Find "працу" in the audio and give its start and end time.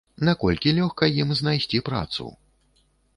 1.91-2.25